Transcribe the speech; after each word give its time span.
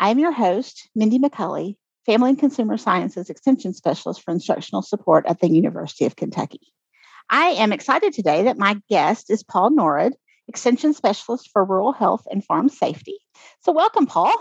I 0.00 0.08
am 0.08 0.18
your 0.18 0.32
host, 0.32 0.88
Mindy 0.94 1.18
McCulley, 1.18 1.76
Family 2.06 2.30
and 2.30 2.38
Consumer 2.38 2.78
Sciences 2.78 3.28
Extension 3.28 3.74
Specialist 3.74 4.22
for 4.22 4.30
Instructional 4.30 4.80
Support 4.80 5.26
at 5.26 5.40
the 5.40 5.50
University 5.50 6.06
of 6.06 6.16
Kentucky. 6.16 6.72
I 7.28 7.48
am 7.48 7.70
excited 7.70 8.14
today 8.14 8.44
that 8.44 8.56
my 8.56 8.80
guest 8.88 9.30
is 9.30 9.42
Paul 9.42 9.72
Norrid, 9.72 10.14
Extension 10.48 10.94
Specialist 10.94 11.50
for 11.52 11.66
Rural 11.66 11.92
Health 11.92 12.26
and 12.30 12.42
Farm 12.42 12.70
Safety. 12.70 13.18
So, 13.62 13.72
welcome, 13.72 14.06
Paul. 14.06 14.32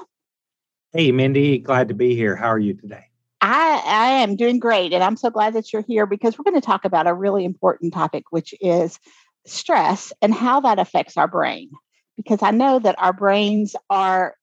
Hey, 0.94 1.12
Mindy, 1.12 1.58
glad 1.58 1.90
to 1.90 1.94
be 1.94 2.16
here. 2.16 2.38
How 2.38 2.48
are 2.48 2.58
you 2.58 2.74
today? 2.74 3.08
I, 3.42 3.84
I 3.86 4.10
am 4.24 4.38
doing 4.38 4.60
great, 4.60 4.94
and 4.94 5.04
I'm 5.04 5.18
so 5.18 5.30
glad 5.30 5.56
that 5.56 5.74
you're 5.74 5.84
here 5.86 6.06
because 6.06 6.38
we're 6.38 6.50
going 6.50 6.60
to 6.60 6.66
talk 6.66 6.86
about 6.86 7.06
a 7.06 7.14
really 7.14 7.44
important 7.44 7.94
topic, 7.94 8.24
which 8.30 8.54
is 8.62 8.98
stress 9.46 10.14
and 10.22 10.34
how 10.34 10.62
that 10.62 10.80
affects 10.80 11.18
our 11.18 11.28
brain. 11.28 11.70
Because 12.16 12.42
I 12.44 12.52
know 12.52 12.80
that 12.80 12.96
our 12.98 13.14
brains 13.14 13.76
are 13.90 14.36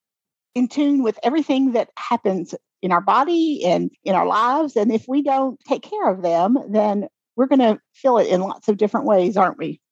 in 0.56 0.68
tune 0.68 1.02
with 1.02 1.18
everything 1.22 1.72
that 1.72 1.90
happens 1.98 2.54
in 2.80 2.90
our 2.90 3.02
body 3.02 3.62
and 3.62 3.90
in 4.04 4.14
our 4.14 4.26
lives. 4.26 4.74
And 4.74 4.90
if 4.90 5.04
we 5.06 5.22
don't 5.22 5.60
take 5.68 5.82
care 5.82 6.08
of 6.08 6.22
them, 6.22 6.56
then 6.70 7.08
we're 7.36 7.46
going 7.46 7.58
to 7.58 7.78
feel 7.94 8.16
it 8.16 8.28
in 8.28 8.40
lots 8.40 8.66
of 8.66 8.78
different 8.78 9.04
ways, 9.04 9.36
aren't 9.36 9.58
we? 9.58 9.82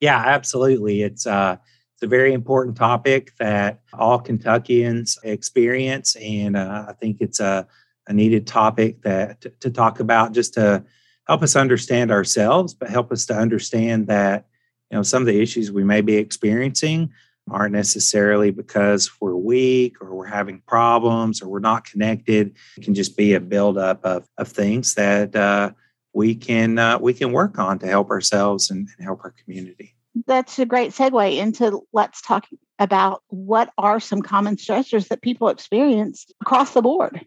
Yeah, 0.00 0.22
absolutely. 0.24 1.02
It's 1.02 1.26
uh, 1.26 1.56
it's 1.94 2.02
a 2.02 2.06
very 2.06 2.32
important 2.32 2.76
topic 2.76 3.32
that 3.40 3.80
all 3.92 4.20
Kentuckians 4.20 5.18
experience, 5.24 6.14
and 6.16 6.56
uh, 6.56 6.84
I 6.88 6.92
think 6.92 7.16
it's 7.20 7.40
a, 7.40 7.66
a 8.06 8.12
needed 8.12 8.46
topic 8.46 9.02
that 9.02 9.40
to, 9.40 9.50
to 9.60 9.70
talk 9.70 9.98
about 9.98 10.32
just 10.32 10.54
to 10.54 10.84
help 11.26 11.42
us 11.42 11.56
understand 11.56 12.12
ourselves, 12.12 12.72
but 12.72 12.88
help 12.88 13.10
us 13.10 13.26
to 13.26 13.34
understand 13.34 14.06
that 14.06 14.46
you 14.92 14.96
know 14.96 15.02
some 15.02 15.22
of 15.22 15.26
the 15.26 15.40
issues 15.40 15.72
we 15.72 15.82
may 15.82 16.02
be 16.02 16.16
experiencing 16.16 17.10
aren't 17.50 17.72
necessarily 17.72 18.50
because 18.50 19.10
we're 19.20 19.36
weak 19.36 20.00
or 20.00 20.14
we're 20.14 20.26
having 20.26 20.60
problems 20.66 21.40
or 21.40 21.48
we're 21.48 21.58
not 21.60 21.84
connected. 21.84 22.56
It 22.76 22.84
can 22.84 22.94
just 22.94 23.16
be 23.16 23.34
a 23.34 23.40
buildup 23.40 24.04
of, 24.04 24.26
of 24.38 24.48
things 24.48 24.94
that 24.94 25.34
uh, 25.36 25.70
we 26.12 26.34
can 26.34 26.78
uh, 26.78 26.98
we 26.98 27.14
can 27.14 27.32
work 27.32 27.58
on 27.58 27.78
to 27.80 27.86
help 27.86 28.10
ourselves 28.10 28.70
and, 28.70 28.88
and 28.96 29.04
help 29.04 29.20
our 29.22 29.34
community. 29.44 29.94
That's 30.26 30.58
a 30.58 30.66
great 30.66 30.92
segue 30.92 31.36
into 31.36 31.82
let's 31.92 32.22
talk 32.22 32.46
about 32.78 33.22
what 33.28 33.72
are 33.78 34.00
some 34.00 34.22
common 34.22 34.56
stressors 34.56 35.08
that 35.08 35.22
people 35.22 35.48
experience 35.48 36.26
across 36.40 36.72
the 36.72 36.82
board. 36.82 37.24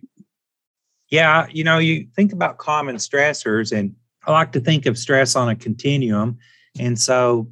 Yeah, 1.09 1.48
you 1.52 1.64
know, 1.64 1.78
you 1.80 2.08
think 2.16 2.33
about 2.33 2.58
common 2.58 2.98
stressors, 2.98 3.76
and 3.76 3.95
I 4.26 4.31
like 4.31 4.52
to 4.52 4.59
think 4.59 4.86
of 4.86 4.98
stress 4.98 5.36
on 5.36 5.50
a 5.50 5.56
continuum. 5.56 6.38
And 6.80 7.00
so 7.00 7.52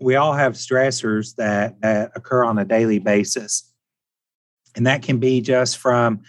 we 0.00 0.16
all 0.16 0.32
have 0.32 0.54
stressors 0.54 1.34
that, 1.36 1.80
that 1.80 2.12
occur 2.14 2.44
on 2.44 2.58
a 2.58 2.64
daily 2.64 2.98
basis. 2.98 3.72
And 4.74 4.86
that 4.86 5.02
can 5.02 5.18
be 5.18 5.40
just 5.40 5.78
from 5.78 6.22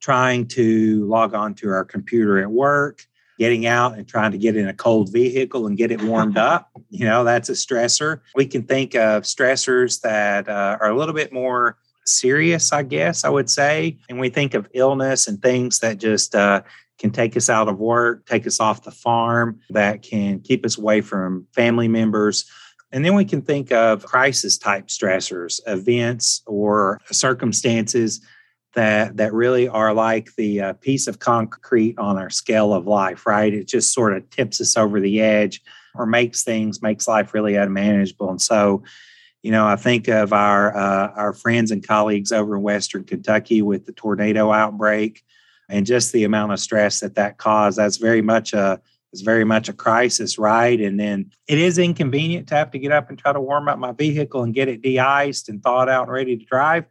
trying 0.00 0.46
to 0.46 1.06
log 1.06 1.34
on 1.34 1.54
to 1.54 1.70
our 1.70 1.84
computer 1.84 2.38
at 2.38 2.50
work, 2.50 3.06
getting 3.38 3.66
out 3.66 3.96
and 3.96 4.06
trying 4.06 4.32
to 4.32 4.38
get 4.38 4.56
in 4.56 4.68
a 4.68 4.74
cold 4.74 5.10
vehicle 5.12 5.66
and 5.66 5.76
get 5.76 5.90
it 5.90 6.02
warmed 6.02 6.36
up. 6.36 6.70
You 6.90 7.06
know, 7.06 7.24
that's 7.24 7.48
a 7.48 7.54
stressor. 7.54 8.20
We 8.36 8.46
can 8.46 8.62
think 8.62 8.94
of 8.94 9.24
stressors 9.24 10.00
that 10.02 10.48
uh, 10.48 10.78
are 10.80 10.90
a 10.90 10.96
little 10.96 11.14
bit 11.14 11.32
more 11.32 11.76
serious, 12.06 12.72
I 12.72 12.84
guess 12.84 13.24
I 13.24 13.30
would 13.30 13.50
say. 13.50 13.98
And 14.08 14.20
we 14.20 14.28
think 14.28 14.54
of 14.54 14.68
illness 14.74 15.26
and 15.26 15.42
things 15.42 15.80
that 15.80 15.98
just 15.98 16.36
uh, 16.36 16.62
can 16.98 17.10
take 17.10 17.36
us 17.36 17.50
out 17.50 17.68
of 17.68 17.78
work, 17.78 18.26
take 18.26 18.46
us 18.46 18.60
off 18.60 18.84
the 18.84 18.90
farm, 18.90 19.60
that 19.70 20.02
can 20.02 20.40
keep 20.40 20.64
us 20.64 20.78
away 20.78 21.00
from 21.00 21.46
family 21.52 21.88
members. 21.88 22.48
And 22.94 23.04
then 23.04 23.16
we 23.16 23.24
can 23.24 23.42
think 23.42 23.72
of 23.72 24.06
crisis 24.06 24.56
type 24.56 24.86
stressors, 24.86 25.60
events 25.66 26.42
or 26.46 27.00
circumstances 27.10 28.20
that 28.74 29.16
that 29.16 29.32
really 29.34 29.66
are 29.66 29.92
like 29.92 30.32
the 30.36 30.60
uh, 30.60 30.72
piece 30.74 31.08
of 31.08 31.18
concrete 31.18 31.98
on 31.98 32.16
our 32.18 32.30
scale 32.30 32.72
of 32.72 32.86
life, 32.86 33.26
right? 33.26 33.52
It 33.52 33.66
just 33.66 33.92
sort 33.92 34.16
of 34.16 34.30
tips 34.30 34.60
us 34.60 34.76
over 34.76 35.00
the 35.00 35.20
edge 35.20 35.60
or 35.96 36.06
makes 36.06 36.44
things 36.44 36.82
makes 36.82 37.08
life 37.08 37.34
really 37.34 37.56
unmanageable. 37.56 38.30
And 38.30 38.40
so, 38.40 38.84
you 39.42 39.50
know, 39.50 39.66
I 39.66 39.74
think 39.74 40.06
of 40.06 40.32
our 40.32 40.76
uh, 40.76 41.08
our 41.16 41.32
friends 41.32 41.72
and 41.72 41.84
colleagues 41.84 42.30
over 42.30 42.54
in 42.54 42.62
Western 42.62 43.02
Kentucky 43.02 43.60
with 43.60 43.86
the 43.86 43.92
tornado 43.92 44.52
outbreak, 44.52 45.24
and 45.68 45.84
just 45.84 46.12
the 46.12 46.22
amount 46.22 46.52
of 46.52 46.60
stress 46.60 47.00
that 47.00 47.16
that 47.16 47.38
caused. 47.38 47.76
That's 47.76 47.96
very 47.96 48.22
much 48.22 48.52
a 48.52 48.80
is 49.14 49.22
very 49.22 49.44
much 49.44 49.68
a 49.70 49.72
crisis, 49.72 50.38
right? 50.38 50.78
And 50.78 51.00
then 51.00 51.30
it 51.48 51.58
is 51.58 51.78
inconvenient 51.78 52.48
to 52.48 52.54
have 52.56 52.70
to 52.72 52.78
get 52.78 52.92
up 52.92 53.08
and 53.08 53.18
try 53.18 53.32
to 53.32 53.40
warm 53.40 53.68
up 53.68 53.78
my 53.78 53.92
vehicle 53.92 54.42
and 54.42 54.52
get 54.52 54.68
it 54.68 54.82
de-iced 54.82 55.48
and 55.48 55.62
thawed 55.62 55.88
out 55.88 56.02
and 56.02 56.12
ready 56.12 56.36
to 56.36 56.44
drive 56.44 56.84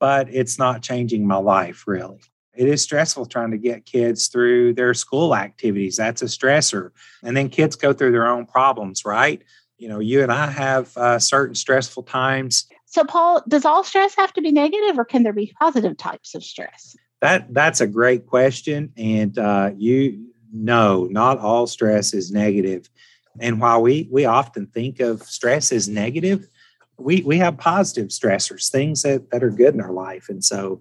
but 0.00 0.32
it's 0.32 0.58
not 0.58 0.82
changing 0.82 1.26
my 1.26 1.36
life 1.36 1.84
really. 1.86 2.18
It 2.56 2.66
is 2.66 2.82
stressful 2.82 3.26
trying 3.26 3.52
to 3.52 3.58
get 3.58 3.86
kids 3.86 4.26
through 4.26 4.74
their 4.74 4.92
school 4.92 5.36
activities. 5.36 5.96
That's 5.96 6.20
a 6.20 6.24
stressor. 6.24 6.90
And 7.22 7.36
then 7.36 7.48
kids 7.48 7.76
go 7.76 7.92
through 7.92 8.10
their 8.10 8.26
own 8.26 8.44
problems, 8.44 9.04
right? 9.04 9.40
You 9.78 9.88
know, 9.88 10.00
you 10.00 10.22
and 10.22 10.32
I 10.32 10.50
have 10.50 10.94
uh, 10.96 11.18
certain 11.20 11.54
stressful 11.54 12.02
times. 12.02 12.66
So, 12.86 13.04
Paul, 13.04 13.42
does 13.46 13.64
all 13.64 13.84
stress 13.84 14.16
have 14.16 14.32
to 14.32 14.42
be 14.42 14.50
negative 14.50 14.98
or 14.98 15.04
can 15.04 15.22
there 15.22 15.32
be 15.32 15.54
positive 15.58 15.96
types 15.96 16.34
of 16.34 16.42
stress? 16.42 16.96
That 17.20 17.54
That's 17.54 17.80
a 17.80 17.86
great 17.86 18.26
question. 18.26 18.92
And 18.96 19.38
uh, 19.38 19.70
you 19.76 20.29
know, 20.52 21.08
not 21.10 21.38
all 21.38 21.66
stress 21.66 22.14
is 22.14 22.30
negative. 22.30 22.88
And 23.38 23.60
while 23.60 23.82
we, 23.82 24.08
we 24.10 24.24
often 24.24 24.66
think 24.66 25.00
of 25.00 25.22
stress 25.22 25.72
as 25.72 25.88
negative, 25.88 26.46
we 27.00 27.22
we 27.22 27.38
have 27.38 27.58
positive 27.58 28.08
stressors, 28.08 28.70
things 28.70 29.02
that 29.02 29.30
that 29.30 29.42
are 29.42 29.50
good 29.50 29.74
in 29.74 29.80
our 29.80 29.92
life, 29.92 30.28
and 30.28 30.44
so 30.44 30.80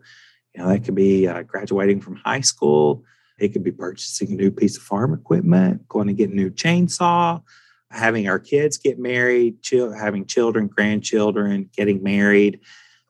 you 0.54 0.62
know 0.62 0.70
that 0.70 0.84
could 0.84 0.96
be 0.96 1.28
uh, 1.28 1.44
graduating 1.44 2.02
from 2.02 2.18
high 2.18 2.42
school. 2.42 3.04
It 3.40 3.50
could 3.50 3.64
be 3.64 3.72
purchasing 3.72 4.34
a 4.34 4.36
new 4.36 4.52
piece 4.52 4.76
of 4.76 4.84
farm 4.84 5.14
equipment, 5.14 5.88
going 5.88 6.08
to 6.08 6.14
get 6.14 6.30
a 6.30 6.36
new 6.36 6.50
chainsaw, 6.50 7.42
having 7.90 8.28
our 8.28 8.40
kids 8.40 8.78
get 8.78 9.00
married, 9.00 9.58
having 9.72 10.26
children, 10.26 10.68
grandchildren, 10.68 11.70
getting 11.76 12.04
married. 12.04 12.60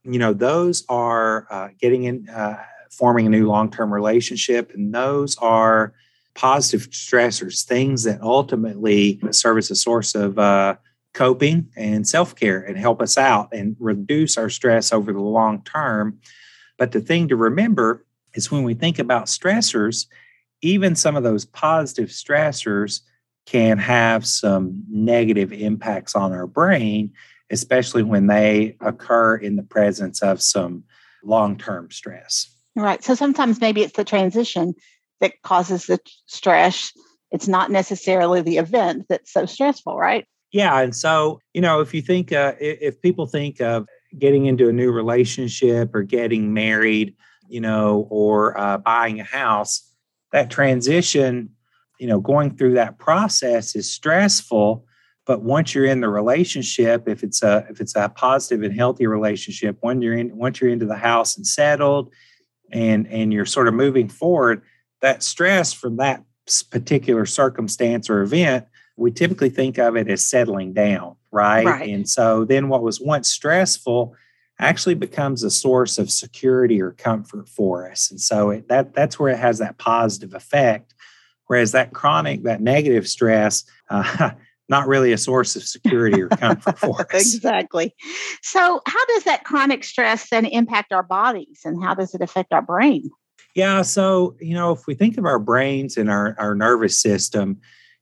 You 0.03 0.19
know, 0.19 0.33
those 0.33 0.85
are 0.87 1.47
uh, 1.49 1.69
getting 1.79 2.03
in, 2.03 2.29
uh, 2.29 2.63
forming 2.91 3.25
a 3.25 3.29
new 3.29 3.47
long 3.47 3.71
term 3.71 3.91
relationship, 3.91 4.71
and 4.73 4.93
those 4.93 5.35
are 5.37 5.93
positive 6.39 6.89
stressors, 6.91 7.65
things 7.65 8.03
that 8.03 8.21
ultimately 8.21 9.19
serve 9.31 9.57
as 9.57 9.69
a 9.69 9.75
source 9.75 10.15
of 10.15 10.39
uh, 10.39 10.73
coping 11.13 11.67
and 11.75 12.07
self 12.07 12.33
care 12.33 12.61
and 12.61 12.77
help 12.77 13.01
us 13.01 13.17
out 13.17 13.49
and 13.51 13.75
reduce 13.77 14.37
our 14.37 14.49
stress 14.49 14.93
over 14.93 15.11
the 15.11 15.19
long 15.19 15.61
term. 15.65 16.17
But 16.77 16.93
the 16.93 17.01
thing 17.01 17.27
to 17.27 17.35
remember 17.35 18.05
is 18.35 18.49
when 18.49 18.63
we 18.63 18.73
think 18.73 18.99
about 18.99 19.25
stressors, 19.25 20.05
even 20.61 20.95
some 20.95 21.17
of 21.17 21.23
those 21.23 21.43
positive 21.43 22.07
stressors 22.07 23.01
can 23.45 23.77
have 23.77 24.25
some 24.25 24.81
negative 24.89 25.51
impacts 25.51 26.15
on 26.15 26.31
our 26.31 26.47
brain, 26.47 27.11
especially 27.49 28.03
when 28.03 28.27
they 28.27 28.77
occur 28.79 29.35
in 29.35 29.57
the 29.57 29.63
presence 29.63 30.21
of 30.21 30.41
some 30.41 30.85
long 31.21 31.57
term 31.57 31.91
stress. 31.91 32.49
Right. 32.77 33.03
So 33.03 33.13
sometimes 33.13 33.59
maybe 33.59 33.81
it's 33.81 33.97
the 33.97 34.05
transition 34.05 34.73
that 35.21 35.41
causes 35.43 35.85
the 35.85 35.99
stress. 36.25 36.91
It's 37.31 37.47
not 37.47 37.71
necessarily 37.71 38.41
the 38.41 38.57
event 38.57 39.05
that's 39.09 39.31
so 39.31 39.45
stressful, 39.45 39.97
right? 39.97 40.25
Yeah. 40.51 40.79
And 40.79 40.95
so, 40.95 41.39
you 41.53 41.61
know, 41.61 41.79
if 41.79 41.93
you 41.93 42.01
think, 42.01 42.31
uh, 42.31 42.53
if 42.59 43.01
people 43.01 43.27
think 43.27 43.61
of 43.61 43.87
getting 44.17 44.47
into 44.47 44.67
a 44.67 44.73
new 44.73 44.91
relationship 44.91 45.93
or 45.93 46.01
getting 46.01 46.53
married, 46.53 47.15
you 47.47 47.61
know, 47.61 48.07
or 48.09 48.57
uh, 48.59 48.79
buying 48.79 49.19
a 49.19 49.23
house, 49.23 49.87
that 50.31 50.49
transition, 50.49 51.49
you 51.99 52.07
know, 52.07 52.19
going 52.19 52.55
through 52.55 52.73
that 52.75 52.97
process 52.97 53.75
is 53.75 53.91
stressful. 53.91 54.85
But 55.25 55.43
once 55.43 55.75
you're 55.75 55.85
in 55.85 56.01
the 56.01 56.09
relationship, 56.09 57.07
if 57.07 57.21
it's 57.21 57.43
a 57.43 57.67
if 57.69 57.79
it's 57.81 57.95
a 57.95 58.09
positive 58.09 58.63
and 58.63 58.75
healthy 58.75 59.05
relationship, 59.05 59.77
when 59.81 60.01
you're 60.01 60.17
in 60.17 60.35
once 60.35 60.59
you're 60.59 60.71
into 60.71 60.87
the 60.87 60.95
house 60.95 61.37
and 61.37 61.45
settled, 61.45 62.11
and 62.71 63.07
and 63.07 63.31
you're 63.31 63.45
sort 63.45 63.67
of 63.67 63.75
moving 63.75 64.09
forward, 64.09 64.63
that 65.01 65.23
stress 65.23 65.73
from 65.73 65.97
that 65.97 66.23
particular 66.71 67.25
circumstance 67.25 68.09
or 68.09 68.21
event 68.21 68.65
we 68.99 69.11
typically 69.11 69.49
think 69.49 69.77
of 69.77 69.95
it 69.95 70.09
as 70.09 70.25
settling 70.25 70.73
down, 70.73 71.15
right? 71.31 71.65
right? 71.65 71.89
And 71.89 72.07
so 72.07 72.45
then 72.45 72.67
what 72.69 72.83
was 72.83 72.99
once 72.99 73.29
stressful 73.29 74.13
actually 74.59 74.95
becomes 74.95 75.41
a 75.41 75.49
source 75.49 75.97
of 75.97 76.11
security 76.11 76.81
or 76.81 76.91
comfort 76.91 77.47
for 77.47 77.89
us. 77.89 78.11
And 78.11 78.19
so 78.19 78.49
it, 78.49 78.67
that 78.67 78.93
that's 78.93 79.17
where 79.17 79.31
it 79.31 79.39
has 79.39 79.59
that 79.59 79.77
positive 79.77 80.33
effect. 80.33 80.93
Whereas 81.47 81.71
that 81.71 81.93
chronic, 81.93 82.43
that 82.43 82.61
negative 82.61 83.07
stress, 83.07 83.63
uh, 83.89 84.31
not 84.67 84.87
really 84.87 85.13
a 85.13 85.17
source 85.17 85.55
of 85.55 85.63
security 85.63 86.21
or 86.21 86.27
comfort 86.27 86.77
for 86.77 87.01
us. 87.15 87.33
exactly. 87.33 87.95
So, 88.43 88.81
how 88.85 89.05
does 89.07 89.23
that 89.23 89.43
chronic 89.43 89.83
stress 89.83 90.29
then 90.29 90.45
impact 90.45 90.93
our 90.93 91.01
bodies 91.01 91.61
and 91.65 91.81
how 91.83 91.95
does 91.95 92.13
it 92.13 92.21
affect 92.21 92.53
our 92.53 92.61
brain? 92.61 93.09
Yeah. 93.55 93.81
So, 93.81 94.35
you 94.39 94.53
know, 94.53 94.71
if 94.71 94.87
we 94.87 94.93
think 94.93 95.17
of 95.17 95.25
our 95.25 95.39
brains 95.39 95.97
and 95.97 96.09
our, 96.09 96.35
our 96.37 96.55
nervous 96.55 97.01
system, 97.01 97.59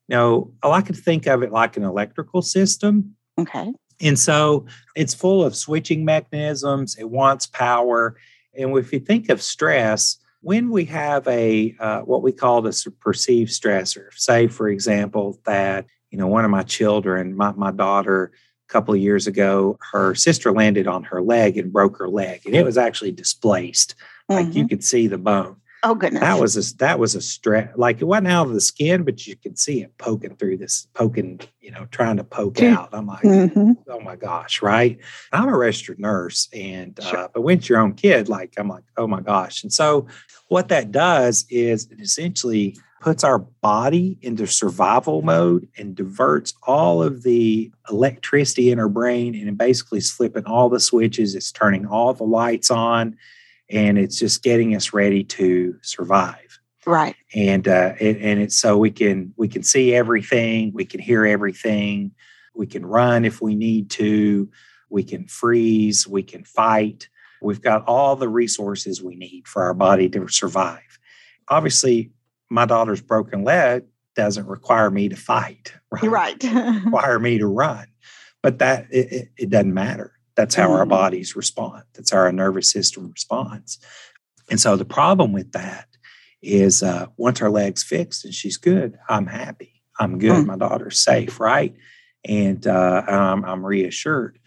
you 0.08 0.16
know, 0.16 0.54
I 0.62 0.68
like 0.68 0.86
to 0.88 0.94
think 0.94 1.26
of 1.26 1.44
it 1.44 1.52
like 1.52 1.78
an 1.78 1.84
electrical 1.84 2.42
system. 2.42 3.16
Okay. 3.40 3.72
And 4.00 4.18
so 4.20 4.66
it's 4.96 5.14
full 5.14 5.44
of 5.44 5.56
switching 5.56 6.06
mechanisms, 6.06 6.96
it 6.98 7.10
wants 7.10 7.48
power. 7.48 8.18
And 8.58 8.78
if 8.78 8.94
you 8.94 9.00
think 9.00 9.30
of 9.30 9.42
stress, 9.42 10.18
when 10.42 10.70
we 10.70 10.86
have 10.86 11.28
a 11.28 11.76
uh, 11.80 12.02
what 12.02 12.22
we 12.22 12.32
call 12.32 12.66
a 12.66 12.72
perceived 13.00 13.52
stressor, 13.52 14.14
say, 14.14 14.48
for 14.48 14.70
example, 14.70 15.40
that 15.46 15.86
you 16.12 16.18
know 16.18 16.28
one 16.28 16.46
of 16.46 16.52
my 16.52 16.64
children, 16.64 17.36
my, 17.36 17.52
my 17.54 17.72
daughter, 17.72 18.32
a 18.70 18.72
couple 18.72 18.94
of 18.94 19.00
years 19.00 19.28
ago, 19.28 19.78
her 19.92 20.14
sister 20.16 20.52
landed 20.52 20.88
on 20.88 21.04
her 21.04 21.22
leg 21.22 21.58
and 21.58 21.74
broke 21.74 21.98
her 21.98 22.08
leg, 22.10 22.42
and 22.46 22.56
it 22.56 22.64
was 22.64 22.78
actually 22.78 23.12
displaced, 23.12 23.96
mm-hmm. 24.30 24.34
like 24.34 24.56
you 24.56 24.64
mm-hmm. 24.64 24.68
could 24.68 24.84
see 24.84 25.08
the 25.08 25.18
bone. 25.18 25.58
Oh 25.84 25.94
goodness. 25.96 26.22
That 26.22 26.40
was 26.40 26.58
a 26.58 26.78
that 26.78 27.00
was 27.00 27.16
a 27.16 27.22
stress. 27.22 27.72
Like 27.78 28.02
it 28.02 28.06
wasn't 28.06 28.30
out 28.30 28.48
of 28.48 28.54
the 28.54 28.62
skin, 28.62 29.04
but 29.04 29.28
you 29.28 29.36
could 29.36 29.60
see 29.60 29.84
it 29.84 29.98
poking 29.98 30.36
through 30.36 30.58
this, 30.58 30.88
poking, 30.94 31.40
you 31.62 31.72
know, 31.72 31.86
trying 31.92 32.18
to 32.18 32.24
poke 32.24 32.62
out. 32.64 32.90
I'm 32.94 33.06
like, 33.06 33.22
mm-hmm. 33.22 33.74
oh 33.88 34.00
my 34.00 34.16
gosh, 34.16 34.62
right? 34.62 34.98
I'm 35.32 35.48
a 35.48 35.56
registered 35.56 36.00
nurse, 36.00 36.50
and 36.52 37.00
sure. 37.02 37.18
uh, 37.20 37.28
but 37.34 37.42
when 37.42 37.60
it's 37.60 37.70
your 37.70 37.80
own 37.80 37.94
kid, 37.94 38.28
like 38.28 38.56
I'm 38.58 38.68
like, 38.68 38.86
oh 38.98 39.08
my 39.08 39.22
gosh. 39.22 39.64
And 39.64 39.72
so 39.72 40.08
what 40.48 40.70
that 40.70 40.92
does 40.92 41.46
is 41.50 41.90
it 41.92 42.02
essentially 42.02 42.76
puts 43.00 43.24
our 43.24 43.38
body 43.38 44.18
into 44.22 44.48
survival 44.48 45.22
mode 45.22 45.68
and 45.78 45.96
diverts 45.96 46.54
all 46.64 47.04
of 47.04 47.22
the 47.22 47.72
electricity 47.90 48.72
in 48.72 48.80
our 48.80 48.90
brain 48.90 49.36
and 49.36 49.58
basically 49.58 50.02
flipping 50.02 50.46
all 50.46 50.68
the 50.68 50.80
switches. 50.80 51.36
It's 51.36 51.52
turning 51.52 51.86
all 51.86 52.14
the 52.14 52.24
lights 52.24 52.72
on 52.72 53.16
and 53.70 53.98
it's 53.98 54.18
just 54.18 54.44
getting 54.44 54.76
us 54.76 54.94
ready 54.94 55.24
to 55.24 55.76
survive. 55.82 56.60
Right. 56.86 57.16
And 57.36 57.68
uh, 57.68 57.94
it, 58.00 58.18
and 58.22 58.40
it's 58.40 58.58
so 58.58 58.78
we 58.78 58.92
can 58.92 59.34
we 59.36 59.50
can 59.50 59.62
see 59.62 59.94
everything 59.94 60.72
we 60.74 60.86
can 60.86 61.02
hear 61.02 61.26
everything 61.26 62.12
we 62.56 62.66
can 62.66 62.86
run 62.86 63.26
if 63.26 63.42
we 63.42 63.56
need 63.56 63.90
to 63.92 64.50
we 64.90 65.04
can 65.04 65.28
freeze 65.28 66.08
we 66.08 66.24
can 66.24 66.46
fight. 66.46 67.10
We've 67.42 67.62
got 67.62 67.84
all 67.88 68.16
the 68.16 68.30
resources 68.30 69.04
we 69.04 69.16
need 69.16 69.48
for 69.48 69.64
our 69.64 69.74
body 69.74 70.10
to 70.10 70.28
survive. 70.30 70.98
Obviously 71.50 72.12
my 72.50 72.66
daughter's 72.66 73.02
broken 73.02 73.44
leg 73.44 73.84
doesn't 74.16 74.48
require 74.48 74.90
me 74.90 75.10
to 75.10 75.18
fight 75.18 75.74
right, 75.92 76.42
right. 76.42 76.44
require 76.86 77.20
me 77.20 77.38
to 77.38 77.48
run. 77.48 77.88
But 78.42 78.60
that 78.60 78.88
it, 78.92 79.12
it, 79.12 79.30
it 79.38 79.50
doesn't 79.50 79.74
matter 79.74 80.17
that's 80.38 80.56
how 80.56 80.72
our 80.72 80.82
mm-hmm. 80.82 80.90
bodies 80.90 81.36
respond. 81.36 81.84
That's 81.96 82.12
how 82.12 82.20
our 82.20 82.32
nervous 82.32 82.72
system 82.72 83.12
responds. 83.12 83.80
And 84.50 84.60
so 84.60 84.78
the 84.78 84.86
problem 84.86 85.34
with 85.34 85.52
that 85.52 85.88
is 86.42 86.84
uh, 86.84 87.08
once 87.18 87.42
our 87.42 87.50
leg's 87.50 87.84
fixed 87.84 88.24
and 88.24 88.34
she's 88.34 88.56
good, 88.56 88.98
I'm 89.10 89.26
happy. 89.26 89.82
I'm 90.00 90.20
good. 90.20 90.46
Mm. 90.46 90.46
My 90.46 90.56
daughter's 90.56 91.00
safe, 91.00 91.40
right? 91.40 91.76
And 92.24 92.66
uh, 92.68 93.02
I'm, 93.08 93.44
I'm, 93.44 93.66
reassured. 93.66 94.38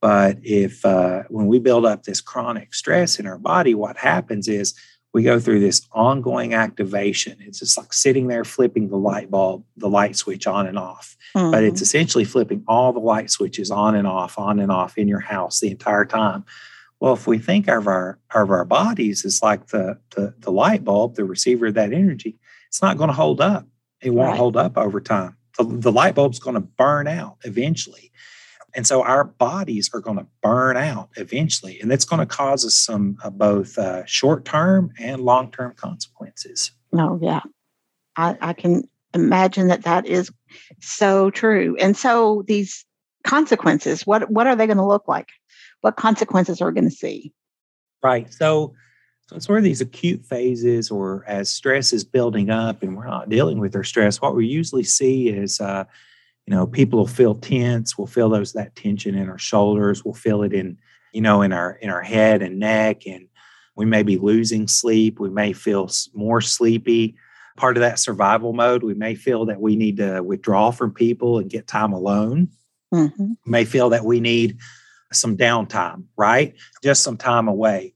But 0.00 0.38
if 0.42 0.84
uh, 0.84 1.24
when 1.28 1.46
we 1.46 1.58
build 1.58 1.84
up 1.84 2.04
this 2.04 2.20
chronic 2.20 2.72
stress 2.72 3.18
in 3.18 3.26
our 3.26 3.38
body, 3.38 3.74
what 3.74 3.96
happens 3.96 4.46
is 4.46 4.74
we 5.12 5.22
go 5.22 5.40
through 5.40 5.60
this 5.60 5.86
ongoing 5.92 6.54
activation. 6.54 7.36
It's 7.40 7.58
just 7.58 7.76
like 7.76 7.92
sitting 7.92 8.28
there 8.28 8.44
flipping 8.44 8.88
the 8.88 8.96
light 8.96 9.30
bulb, 9.30 9.64
the 9.76 9.88
light 9.88 10.16
switch 10.16 10.46
on 10.46 10.66
and 10.66 10.78
off. 10.78 11.16
Mm-hmm. 11.34 11.50
But 11.50 11.64
it's 11.64 11.76
mm-hmm. 11.76 11.82
essentially 11.82 12.24
flipping 12.24 12.62
all 12.68 12.92
the 12.92 13.00
light 13.00 13.30
switches 13.30 13.70
on 13.70 13.96
and 13.96 14.06
off, 14.06 14.38
on 14.38 14.60
and 14.60 14.70
off 14.70 14.96
in 14.96 15.08
your 15.08 15.20
house 15.20 15.60
the 15.60 15.70
entire 15.70 16.04
time. 16.04 16.44
Well, 17.00 17.14
if 17.14 17.26
we 17.26 17.38
think 17.38 17.66
of 17.68 17.86
our 17.86 18.18
of 18.34 18.50
our 18.50 18.64
bodies 18.64 19.24
as 19.24 19.42
like 19.42 19.68
the 19.68 19.98
the, 20.14 20.34
the 20.38 20.52
light 20.52 20.84
bulb, 20.84 21.16
the 21.16 21.24
receiver 21.24 21.66
of 21.66 21.74
that 21.74 21.92
energy, 21.92 22.38
it's 22.68 22.82
not 22.82 22.98
going 22.98 23.08
to 23.08 23.14
hold 23.14 23.40
up. 23.40 23.66
It 24.02 24.10
won't 24.10 24.30
right. 24.30 24.38
hold 24.38 24.56
up 24.56 24.76
over 24.78 25.00
time. 25.00 25.36
The, 25.58 25.64
the 25.64 25.92
light 25.92 26.14
bulb's 26.14 26.38
going 26.38 26.54
to 26.54 26.60
burn 26.60 27.08
out 27.08 27.38
eventually. 27.44 28.12
And 28.74 28.86
so 28.86 29.02
our 29.02 29.24
bodies 29.24 29.90
are 29.92 30.00
going 30.00 30.18
to 30.18 30.26
burn 30.42 30.76
out 30.76 31.10
eventually, 31.16 31.80
and 31.80 31.90
that's 31.90 32.04
going 32.04 32.20
to 32.20 32.26
cause 32.26 32.64
us 32.64 32.76
some 32.76 33.16
uh, 33.24 33.30
both 33.30 33.76
uh, 33.78 34.04
short 34.06 34.44
term 34.44 34.92
and 34.98 35.22
long 35.22 35.50
term 35.50 35.74
consequences. 35.74 36.70
Oh, 36.92 37.18
yeah. 37.20 37.40
I, 38.16 38.36
I 38.40 38.52
can 38.52 38.88
imagine 39.14 39.68
that 39.68 39.82
that 39.82 40.06
is 40.06 40.30
so 40.80 41.30
true. 41.30 41.76
And 41.80 41.96
so 41.96 42.44
these 42.46 42.84
consequences, 43.24 44.06
what, 44.06 44.30
what 44.30 44.46
are 44.46 44.56
they 44.56 44.66
going 44.66 44.76
to 44.76 44.86
look 44.86 45.08
like? 45.08 45.28
What 45.80 45.96
consequences 45.96 46.60
are 46.60 46.68
we 46.68 46.74
going 46.74 46.90
to 46.90 46.94
see? 46.94 47.32
Right. 48.02 48.32
So, 48.32 48.74
so 49.28 49.36
it's 49.36 49.48
one 49.48 49.58
of 49.58 49.64
these 49.64 49.80
acute 49.80 50.24
phases, 50.26 50.90
or 50.90 51.24
as 51.26 51.50
stress 51.50 51.92
is 51.92 52.04
building 52.04 52.50
up 52.50 52.82
and 52.82 52.96
we're 52.96 53.06
not 53.06 53.28
dealing 53.28 53.60
with 53.60 53.76
our 53.76 53.84
stress, 53.84 54.20
what 54.20 54.34
we 54.34 54.46
usually 54.46 54.82
see 54.82 55.28
is 55.28 55.60
uh, 55.60 55.84
you 56.46 56.54
know 56.54 56.66
people 56.66 56.98
will 56.98 57.06
feel 57.06 57.34
tense 57.34 57.96
we'll 57.96 58.06
feel 58.06 58.28
those 58.28 58.52
that 58.52 58.74
tension 58.74 59.14
in 59.14 59.28
our 59.28 59.38
shoulders 59.38 60.04
we'll 60.04 60.14
feel 60.14 60.42
it 60.42 60.52
in 60.52 60.76
you 61.12 61.20
know 61.20 61.42
in 61.42 61.52
our 61.52 61.72
in 61.82 61.90
our 61.90 62.02
head 62.02 62.42
and 62.42 62.58
neck 62.58 63.06
and 63.06 63.26
we 63.76 63.86
may 63.86 64.02
be 64.02 64.18
losing 64.18 64.68
sleep 64.68 65.18
we 65.18 65.30
may 65.30 65.52
feel 65.52 65.90
more 66.12 66.40
sleepy. 66.40 67.16
Part 67.56 67.76
of 67.76 67.80
that 67.82 67.98
survival 67.98 68.52
mode 68.52 68.82
we 68.82 68.94
may 68.94 69.14
feel 69.14 69.46
that 69.46 69.60
we 69.60 69.76
need 69.76 69.96
to 69.98 70.22
withdraw 70.22 70.70
from 70.70 70.92
people 70.92 71.38
and 71.38 71.50
get 71.50 71.66
time 71.66 71.92
alone. 71.92 72.48
Mm-hmm. 72.92 73.34
may 73.46 73.64
feel 73.64 73.90
that 73.90 74.04
we 74.04 74.18
need 74.18 74.58
some 75.12 75.36
downtime 75.36 76.04
right? 76.16 76.54
Just 76.82 77.04
some 77.04 77.16
time 77.16 77.46
away. 77.46 77.94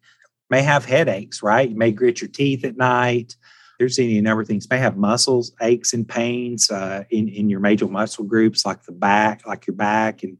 May 0.50 0.62
have 0.62 0.84
headaches 0.84 1.42
right? 1.42 1.68
You 1.68 1.76
may 1.76 1.90
grit 1.90 2.20
your 2.20 2.30
teeth 2.30 2.64
at 2.64 2.76
night 2.76 3.36
there's 3.84 3.98
any 3.98 4.18
number 4.22 4.40
of 4.40 4.48
things. 4.48 4.64
You 4.64 4.76
may 4.76 4.80
have 4.80 4.96
muscles, 4.96 5.52
aches 5.60 5.92
and 5.92 6.08
pains 6.08 6.70
uh, 6.70 7.04
in, 7.10 7.28
in 7.28 7.50
your 7.50 7.60
major 7.60 7.86
muscle 7.86 8.24
groups 8.24 8.64
like 8.64 8.84
the 8.84 8.92
back, 8.92 9.46
like 9.46 9.66
your 9.66 9.76
back, 9.76 10.22
and 10.22 10.38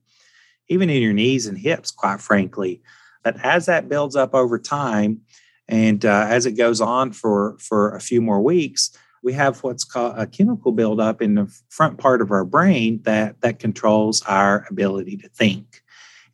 even 0.68 0.88
in 0.88 1.02
your 1.02 1.12
knees 1.12 1.46
and 1.46 1.58
hips, 1.58 1.90
quite 1.90 2.22
frankly. 2.22 2.80
But 3.22 3.36
as 3.44 3.66
that 3.66 3.88
builds 3.88 4.16
up 4.16 4.34
over 4.34 4.58
time, 4.58 5.20
and 5.68 6.04
uh, 6.04 6.26
as 6.28 6.46
it 6.46 6.52
goes 6.52 6.80
on 6.80 7.12
for, 7.12 7.58
for 7.58 7.94
a 7.94 8.00
few 8.00 8.22
more 8.22 8.40
weeks, 8.40 8.96
we 9.22 9.34
have 9.34 9.62
what's 9.62 9.84
called 9.84 10.14
a 10.16 10.26
chemical 10.26 10.72
buildup 10.72 11.20
in 11.20 11.34
the 11.34 11.54
front 11.68 11.98
part 11.98 12.22
of 12.22 12.30
our 12.30 12.44
brain 12.46 13.00
that, 13.02 13.40
that 13.42 13.58
controls 13.58 14.22
our 14.22 14.66
ability 14.70 15.18
to 15.18 15.28
think. 15.28 15.82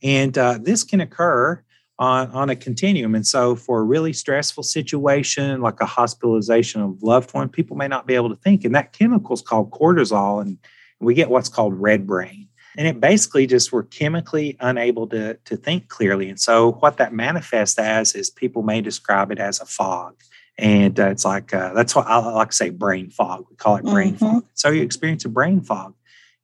And 0.02 0.36
uh, 0.38 0.58
this 0.62 0.84
can 0.84 1.00
occur 1.00 1.62
on, 2.00 2.30
on 2.30 2.48
a 2.48 2.56
continuum. 2.56 3.14
And 3.14 3.26
so, 3.26 3.54
for 3.54 3.78
a 3.78 3.84
really 3.84 4.14
stressful 4.14 4.64
situation 4.64 5.60
like 5.60 5.80
a 5.80 5.86
hospitalization 5.86 6.80
of 6.80 7.02
loved 7.02 7.32
one, 7.34 7.50
people 7.50 7.76
may 7.76 7.86
not 7.86 8.06
be 8.06 8.14
able 8.14 8.30
to 8.30 8.36
think. 8.36 8.64
And 8.64 8.74
that 8.74 8.92
chemical 8.92 9.34
is 9.34 9.42
called 9.42 9.70
cortisol, 9.70 10.40
and 10.40 10.58
we 10.98 11.14
get 11.14 11.30
what's 11.30 11.50
called 11.50 11.74
red 11.74 12.06
brain. 12.06 12.48
And 12.78 12.88
it 12.88 13.00
basically 13.00 13.46
just 13.46 13.70
we're 13.70 13.82
chemically 13.82 14.56
unable 14.60 15.06
to, 15.08 15.34
to 15.34 15.56
think 15.56 15.88
clearly. 15.88 16.30
And 16.30 16.40
so, 16.40 16.72
what 16.72 16.96
that 16.96 17.12
manifests 17.12 17.78
as 17.78 18.14
is 18.14 18.30
people 18.30 18.62
may 18.62 18.80
describe 18.80 19.30
it 19.30 19.38
as 19.38 19.60
a 19.60 19.66
fog. 19.66 20.16
And 20.56 20.98
uh, 20.98 21.08
it's 21.08 21.24
like, 21.24 21.54
uh, 21.54 21.72
that's 21.74 21.94
what 21.94 22.06
I 22.06 22.18
like 22.18 22.50
to 22.50 22.56
say 22.56 22.70
brain 22.70 23.10
fog. 23.10 23.46
We 23.50 23.56
call 23.56 23.76
it 23.76 23.84
brain 23.84 24.14
mm-hmm. 24.14 24.24
fog. 24.24 24.44
So, 24.54 24.70
you 24.70 24.82
experience 24.82 25.26
a 25.26 25.28
brain 25.28 25.60
fog. 25.60 25.94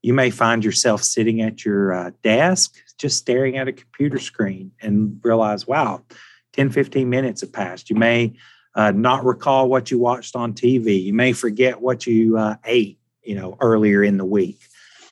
You 0.06 0.14
may 0.14 0.30
find 0.30 0.64
yourself 0.64 1.02
sitting 1.02 1.40
at 1.40 1.64
your 1.64 1.92
uh, 1.92 2.10
desk 2.22 2.76
just 2.96 3.18
staring 3.18 3.56
at 3.56 3.66
a 3.66 3.72
computer 3.72 4.20
screen 4.20 4.70
and 4.80 5.18
realize, 5.24 5.66
wow, 5.66 6.04
10, 6.52 6.70
15 6.70 7.10
minutes 7.10 7.40
have 7.40 7.52
passed. 7.52 7.90
You 7.90 7.96
may 7.96 8.36
uh, 8.76 8.92
not 8.92 9.24
recall 9.24 9.68
what 9.68 9.90
you 9.90 9.98
watched 9.98 10.36
on 10.36 10.52
TV. 10.52 11.02
You 11.02 11.12
may 11.12 11.32
forget 11.32 11.80
what 11.80 12.06
you 12.06 12.38
uh, 12.38 12.54
ate, 12.64 13.00
you 13.24 13.34
know, 13.34 13.56
earlier 13.60 14.04
in 14.04 14.16
the 14.16 14.24
week. 14.24 14.60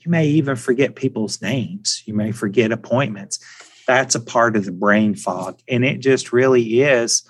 You 0.04 0.12
may 0.12 0.28
even 0.28 0.54
forget 0.54 0.94
people's 0.94 1.42
names. 1.42 2.04
You 2.06 2.14
may 2.14 2.30
forget 2.30 2.70
appointments. 2.70 3.40
That's 3.88 4.14
a 4.14 4.20
part 4.20 4.54
of 4.54 4.64
the 4.64 4.70
brain 4.70 5.16
fog. 5.16 5.58
And 5.66 5.84
it 5.84 5.98
just 5.98 6.32
really 6.32 6.82
is 6.82 7.28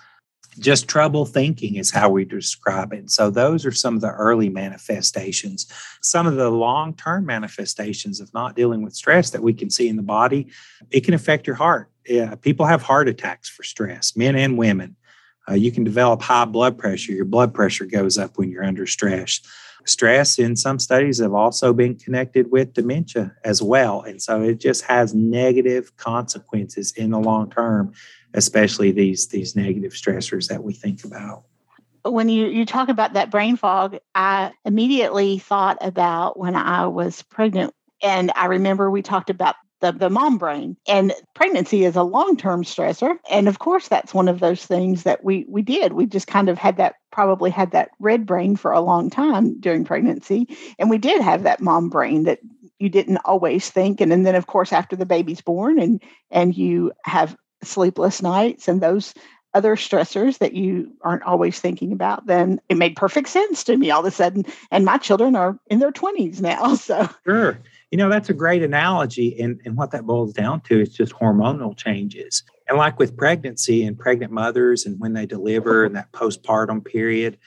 just 0.58 0.88
trouble 0.88 1.24
thinking 1.24 1.76
is 1.76 1.90
how 1.90 2.08
we 2.08 2.24
describe 2.24 2.92
it. 2.92 3.10
So 3.10 3.30
those 3.30 3.66
are 3.66 3.72
some 3.72 3.94
of 3.94 4.00
the 4.00 4.12
early 4.12 4.48
manifestations. 4.48 5.66
Some 6.00 6.26
of 6.26 6.36
the 6.36 6.50
long-term 6.50 7.26
manifestations 7.26 8.20
of 8.20 8.32
not 8.34 8.56
dealing 8.56 8.82
with 8.82 8.94
stress 8.94 9.30
that 9.30 9.42
we 9.42 9.54
can 9.54 9.70
see 9.70 9.88
in 9.88 9.96
the 9.96 10.02
body, 10.02 10.48
it 10.90 11.04
can 11.04 11.14
affect 11.14 11.46
your 11.46 11.56
heart. 11.56 11.90
Yeah, 12.06 12.34
people 12.34 12.66
have 12.66 12.82
heart 12.82 13.08
attacks 13.08 13.48
for 13.48 13.62
stress, 13.62 14.16
men 14.16 14.36
and 14.36 14.58
women. 14.58 14.96
Uh, 15.48 15.54
you 15.54 15.70
can 15.70 15.84
develop 15.84 16.22
high 16.22 16.44
blood 16.44 16.78
pressure. 16.78 17.12
Your 17.12 17.24
blood 17.24 17.52
pressure 17.52 17.84
goes 17.84 18.16
up 18.18 18.38
when 18.38 18.50
you're 18.50 18.64
under 18.64 18.86
stress. 18.86 19.40
Stress 19.86 20.38
in 20.38 20.56
some 20.56 20.78
studies 20.78 21.18
have 21.18 21.34
also 21.34 21.74
been 21.74 21.94
connected 21.94 22.50
with 22.50 22.72
dementia 22.72 23.34
as 23.44 23.60
well. 23.60 24.00
And 24.00 24.20
so 24.22 24.42
it 24.42 24.58
just 24.58 24.84
has 24.84 25.14
negative 25.14 25.94
consequences 25.98 26.92
in 26.92 27.10
the 27.10 27.18
long 27.18 27.50
term, 27.50 27.92
especially 28.34 28.90
these, 28.90 29.28
these 29.28 29.56
negative 29.56 29.92
stressors 29.92 30.48
that 30.48 30.62
we 30.62 30.74
think 30.74 31.04
about 31.04 31.44
when 32.04 32.28
you, 32.28 32.46
you 32.46 32.66
talk 32.66 32.88
about 32.88 33.14
that 33.14 33.30
brain 33.30 33.56
fog, 33.56 33.96
I 34.14 34.52
immediately 34.64 35.38
thought 35.38 35.78
about 35.80 36.38
when 36.38 36.54
I 36.54 36.86
was 36.86 37.22
pregnant. 37.22 37.72
And 38.02 38.30
I 38.36 38.46
remember 38.46 38.90
we 38.90 39.02
talked 39.02 39.30
about 39.30 39.56
the, 39.80 39.92
the 39.92 40.10
mom 40.10 40.38
brain. 40.38 40.76
And 40.86 41.12
pregnancy 41.34 41.84
is 41.84 41.96
a 41.96 42.02
long 42.02 42.36
term 42.36 42.62
stressor. 42.62 43.18
And 43.30 43.48
of 43.48 43.58
course, 43.58 43.88
that's 43.88 44.14
one 44.14 44.28
of 44.28 44.40
those 44.40 44.64
things 44.64 45.02
that 45.04 45.24
we, 45.24 45.46
we 45.48 45.62
did. 45.62 45.94
We 45.94 46.06
just 46.06 46.26
kind 46.26 46.48
of 46.48 46.58
had 46.58 46.76
that, 46.76 46.96
probably 47.10 47.50
had 47.50 47.72
that 47.72 47.90
red 47.98 48.26
brain 48.26 48.56
for 48.56 48.72
a 48.72 48.80
long 48.80 49.10
time 49.10 49.58
during 49.60 49.84
pregnancy. 49.84 50.46
And 50.78 50.90
we 50.90 50.98
did 50.98 51.20
have 51.22 51.42
that 51.42 51.60
mom 51.60 51.88
brain 51.88 52.24
that 52.24 52.40
you 52.78 52.88
didn't 52.88 53.18
always 53.24 53.70
think. 53.70 54.00
And, 54.00 54.12
and 54.12 54.26
then, 54.26 54.34
of 54.34 54.46
course, 54.46 54.72
after 54.72 54.96
the 54.96 55.06
baby's 55.06 55.40
born 55.40 55.78
and, 55.78 56.02
and 56.30 56.56
you 56.56 56.92
have 57.04 57.36
sleepless 57.66 58.22
nights 58.22 58.68
and 58.68 58.80
those 58.80 59.14
other 59.54 59.76
stressors 59.76 60.38
that 60.38 60.52
you 60.52 60.92
aren't 61.02 61.22
always 61.22 61.60
thinking 61.60 61.92
about, 61.92 62.26
then 62.26 62.60
it 62.68 62.76
made 62.76 62.96
perfect 62.96 63.28
sense 63.28 63.62
to 63.64 63.76
me 63.76 63.90
all 63.90 64.00
of 64.00 64.06
a 64.06 64.10
sudden. 64.10 64.44
And 64.72 64.84
my 64.84 64.98
children 64.98 65.36
are 65.36 65.58
in 65.68 65.78
their 65.78 65.92
20s 65.92 66.40
now. 66.40 66.74
So, 66.84 67.08
sure. 67.24 67.60
You 67.90 67.98
know, 67.98 68.10
that's 68.10 68.28
a 68.28 68.34
great 68.34 68.62
analogy. 68.62 69.40
And, 69.40 69.60
and 69.64 69.76
what 69.76 69.92
that 69.92 70.04
boils 70.04 70.32
down 70.32 70.60
to 70.62 70.80
is 70.80 70.92
just 70.92 71.12
hormonal 71.12 71.76
changes. 71.76 72.42
And 72.68 72.76
like 72.76 72.98
with 72.98 73.16
pregnancy 73.16 73.84
and 73.84 73.98
pregnant 73.98 74.32
mothers 74.32 74.84
and 74.84 74.98
when 74.98 75.12
they 75.12 75.24
deliver 75.24 75.84
and 75.84 75.94
that 75.94 76.12
postpartum 76.12 76.84
period, 76.84 77.38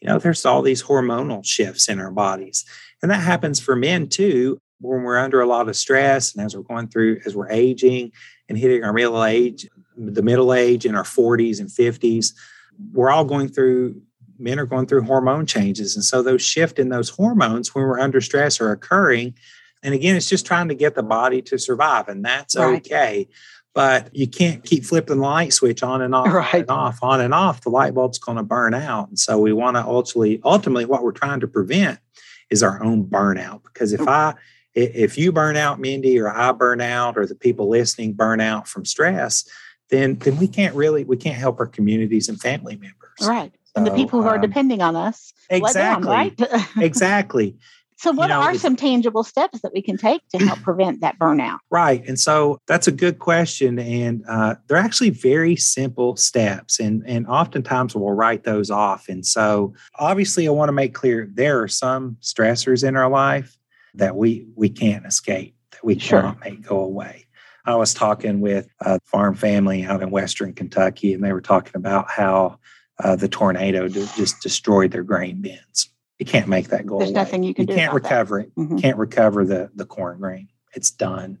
you 0.00 0.08
know, 0.08 0.18
there's 0.18 0.44
all 0.44 0.62
these 0.62 0.82
hormonal 0.82 1.44
shifts 1.44 1.88
in 1.88 1.98
our 1.98 2.10
bodies. 2.10 2.64
And 3.02 3.10
that 3.10 3.22
happens 3.22 3.58
for 3.58 3.74
men 3.74 4.08
too, 4.08 4.60
when 4.80 5.02
we're 5.02 5.18
under 5.18 5.40
a 5.40 5.46
lot 5.46 5.68
of 5.68 5.76
stress 5.76 6.34
and 6.34 6.44
as 6.44 6.54
we're 6.54 6.62
going 6.62 6.88
through, 6.88 7.20
as 7.24 7.34
we're 7.34 7.50
aging 7.50 8.12
and 8.48 8.56
hitting 8.58 8.84
our 8.84 8.92
middle 8.92 9.24
age, 9.24 9.68
the 9.96 10.22
middle 10.22 10.52
age 10.52 10.84
in 10.84 10.94
our 10.94 11.04
40s 11.04 11.60
and 11.60 11.68
50s, 11.68 12.32
we're 12.92 13.10
all 13.10 13.24
going 13.24 13.48
through 13.48 14.00
men 14.38 14.58
are 14.58 14.66
going 14.66 14.86
through 14.86 15.02
hormone 15.02 15.46
changes. 15.46 15.94
And 15.94 16.04
so 16.04 16.22
those 16.22 16.42
shift 16.42 16.78
in 16.78 16.88
those 16.88 17.08
hormones 17.08 17.74
when 17.74 17.84
we're 17.84 17.98
under 17.98 18.20
stress 18.20 18.60
are 18.60 18.70
occurring. 18.70 19.34
And 19.82 19.94
again, 19.94 20.16
it's 20.16 20.28
just 20.28 20.46
trying 20.46 20.68
to 20.68 20.74
get 20.74 20.94
the 20.94 21.02
body 21.02 21.42
to 21.42 21.58
survive, 21.58 22.08
and 22.08 22.24
that's 22.24 22.56
right. 22.56 22.76
okay. 22.78 23.28
But 23.74 24.14
you 24.16 24.26
can't 24.26 24.64
keep 24.64 24.84
flipping 24.84 25.18
the 25.18 25.22
light 25.22 25.52
switch 25.52 25.82
on 25.82 26.00
and 26.00 26.14
off, 26.14 26.28
right. 26.28 26.54
on 26.54 26.60
and 26.60 26.70
off, 26.70 26.98
on 27.02 27.20
and 27.20 27.34
off. 27.34 27.60
The 27.60 27.68
light 27.68 27.94
bulb's 27.94 28.18
going 28.18 28.38
to 28.38 28.42
burn 28.42 28.72
out. 28.72 29.08
And 29.08 29.18
so 29.18 29.38
we 29.38 29.52
want 29.52 29.76
to 29.76 29.84
ultimately, 29.84 30.40
ultimately, 30.44 30.86
what 30.86 31.02
we're 31.02 31.12
trying 31.12 31.40
to 31.40 31.46
prevent 31.46 31.98
is 32.48 32.62
our 32.62 32.82
own 32.82 33.04
burnout. 33.04 33.64
Because 33.64 33.92
if 33.92 34.00
oh. 34.00 34.08
I, 34.08 34.34
if 34.76 35.16
you 35.16 35.32
burn 35.32 35.56
out, 35.56 35.80
Mindy, 35.80 36.18
or 36.20 36.28
I 36.28 36.52
burn 36.52 36.80
out, 36.80 37.16
or 37.16 37.26
the 37.26 37.34
people 37.34 37.68
listening 37.68 38.12
burn 38.12 38.40
out 38.40 38.68
from 38.68 38.84
stress, 38.84 39.48
then 39.90 40.16
then 40.16 40.36
we 40.36 40.46
can't 40.46 40.74
really 40.74 41.04
we 41.04 41.16
can't 41.16 41.36
help 41.36 41.58
our 41.58 41.66
communities 41.66 42.28
and 42.28 42.40
family 42.40 42.76
members. 42.76 42.94
Right. 43.22 43.52
and 43.74 43.86
the 43.86 43.92
people 43.92 44.22
who 44.22 44.28
are 44.28 44.36
um, 44.36 44.40
depending 44.42 44.82
on 44.82 44.94
us. 44.94 45.32
Exactly. 45.48 46.06
Down, 46.06 46.12
right? 46.12 46.66
exactly. 46.78 47.56
So, 47.98 48.12
what 48.12 48.24
you 48.24 48.34
know, 48.34 48.42
are 48.42 48.54
some 48.54 48.76
tangible 48.76 49.24
steps 49.24 49.62
that 49.62 49.72
we 49.72 49.80
can 49.80 49.96
take 49.96 50.20
to 50.28 50.38
help 50.38 50.60
prevent 50.60 51.00
that 51.00 51.18
burnout? 51.18 51.58
Right. 51.70 52.06
And 52.06 52.18
so 52.18 52.58
that's 52.66 52.86
a 52.86 52.92
good 52.92 53.18
question. 53.18 53.78
And 53.78 54.22
uh, 54.28 54.56
they're 54.66 54.76
actually 54.76 55.10
very 55.10 55.56
simple 55.56 56.16
steps. 56.16 56.78
And, 56.78 57.02
and 57.06 57.26
oftentimes 57.26 57.94
we'll 57.94 58.12
write 58.12 58.44
those 58.44 58.70
off. 58.70 59.08
And 59.08 59.26
so, 59.26 59.74
obviously, 59.98 60.46
I 60.46 60.50
want 60.50 60.68
to 60.68 60.72
make 60.72 60.94
clear 60.94 61.28
there 61.32 61.62
are 61.62 61.68
some 61.68 62.18
stressors 62.20 62.86
in 62.86 62.96
our 62.96 63.08
life 63.08 63.56
that 63.96 64.16
we, 64.16 64.46
we 64.54 64.68
can't 64.68 65.06
escape, 65.06 65.54
that 65.72 65.84
we 65.84 65.98
sure. 65.98 66.20
cannot 66.20 66.40
make 66.40 66.62
go 66.62 66.80
away. 66.80 67.26
I 67.64 67.74
was 67.74 67.92
talking 67.92 68.40
with 68.40 68.68
a 68.80 69.00
farm 69.04 69.34
family 69.34 69.84
out 69.84 70.02
in 70.02 70.10
Western 70.10 70.52
Kentucky, 70.52 71.12
and 71.12 71.24
they 71.24 71.32
were 71.32 71.40
talking 71.40 71.72
about 71.74 72.08
how 72.08 72.60
uh, 73.02 73.16
the 73.16 73.28
tornado 73.28 73.88
just 73.88 74.40
destroyed 74.40 74.92
their 74.92 75.02
grain 75.02 75.40
bins 75.42 75.90
you 76.18 76.26
can't 76.26 76.48
make 76.48 76.68
that 76.68 76.86
go 76.86 76.98
There's 76.98 77.10
away. 77.10 77.14
nothing 77.20 77.42
you 77.42 77.54
can 77.54 77.62
you 77.62 77.66
do. 77.68 77.74
can't 77.74 77.92
recover 77.92 78.42
that. 78.42 78.48
it. 78.48 78.54
Mm-hmm. 78.56 78.78
Can't 78.78 78.96
recover 78.98 79.44
the 79.44 79.70
the 79.74 79.84
corn 79.84 80.18
grain. 80.18 80.48
It's 80.74 80.90
done. 80.90 81.38